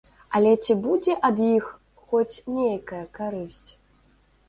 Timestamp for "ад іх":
1.29-1.69